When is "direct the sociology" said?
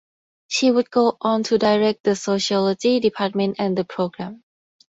1.59-2.99